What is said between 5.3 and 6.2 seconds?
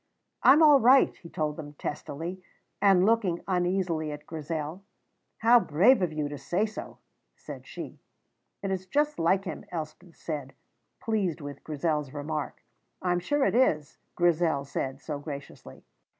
"How brave of